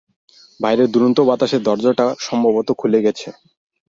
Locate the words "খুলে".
2.77-2.99